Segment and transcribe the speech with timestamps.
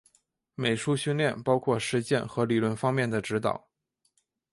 [0.55, 3.67] 美术训练包括实践和理论方面的指导。